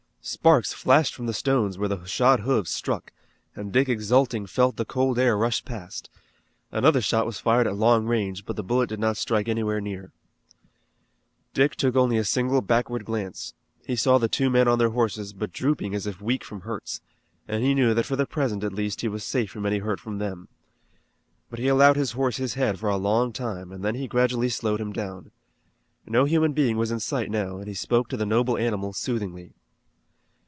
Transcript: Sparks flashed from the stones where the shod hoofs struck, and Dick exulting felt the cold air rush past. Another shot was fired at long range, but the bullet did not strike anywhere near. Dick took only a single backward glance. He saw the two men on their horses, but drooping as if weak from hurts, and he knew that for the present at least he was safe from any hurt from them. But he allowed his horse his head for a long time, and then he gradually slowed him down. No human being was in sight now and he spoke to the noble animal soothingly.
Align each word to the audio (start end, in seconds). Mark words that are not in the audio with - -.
Sparks 0.23 0.71
flashed 0.71 1.15
from 1.15 1.25
the 1.25 1.33
stones 1.33 1.79
where 1.79 1.89
the 1.89 2.05
shod 2.05 2.41
hoofs 2.41 2.69
struck, 2.69 3.11
and 3.55 3.73
Dick 3.73 3.89
exulting 3.89 4.45
felt 4.45 4.75
the 4.75 4.85
cold 4.85 5.17
air 5.17 5.35
rush 5.35 5.65
past. 5.65 6.11
Another 6.71 7.01
shot 7.01 7.25
was 7.25 7.39
fired 7.39 7.65
at 7.65 7.75
long 7.75 8.05
range, 8.05 8.45
but 8.45 8.55
the 8.55 8.63
bullet 8.63 8.87
did 8.87 8.99
not 8.99 9.17
strike 9.17 9.47
anywhere 9.49 9.81
near. 9.81 10.11
Dick 11.55 11.75
took 11.75 11.95
only 11.95 12.19
a 12.19 12.23
single 12.23 12.61
backward 12.61 13.03
glance. 13.03 13.55
He 13.83 13.95
saw 13.95 14.19
the 14.19 14.27
two 14.27 14.51
men 14.51 14.67
on 14.67 14.77
their 14.77 14.91
horses, 14.91 15.33
but 15.33 15.51
drooping 15.51 15.95
as 15.95 16.05
if 16.05 16.21
weak 16.21 16.43
from 16.43 16.61
hurts, 16.61 17.01
and 17.47 17.63
he 17.63 17.73
knew 17.73 17.95
that 17.95 18.05
for 18.05 18.15
the 18.15 18.27
present 18.27 18.63
at 18.63 18.73
least 18.73 19.01
he 19.01 19.07
was 19.07 19.23
safe 19.23 19.49
from 19.49 19.65
any 19.65 19.79
hurt 19.79 19.99
from 19.99 20.19
them. 20.19 20.49
But 21.49 21.57
he 21.57 21.67
allowed 21.67 21.95
his 21.95 22.11
horse 22.11 22.37
his 22.37 22.53
head 22.53 22.77
for 22.79 22.89
a 22.89 22.95
long 22.97 23.33
time, 23.33 23.71
and 23.71 23.83
then 23.83 23.95
he 23.95 24.07
gradually 24.07 24.49
slowed 24.49 24.81
him 24.81 24.93
down. 24.93 25.31
No 26.05 26.25
human 26.25 26.53
being 26.53 26.77
was 26.77 26.91
in 26.91 26.99
sight 26.99 27.31
now 27.31 27.57
and 27.57 27.65
he 27.67 27.73
spoke 27.73 28.07
to 28.09 28.17
the 28.17 28.25
noble 28.27 28.55
animal 28.55 28.93
soothingly. 28.93 29.55